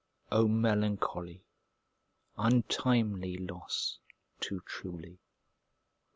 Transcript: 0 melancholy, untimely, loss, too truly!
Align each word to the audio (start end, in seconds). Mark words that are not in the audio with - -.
0 0.33 0.47
melancholy, 0.47 1.45
untimely, 2.35 3.37
loss, 3.37 3.99
too 4.39 4.63
truly! 4.65 5.19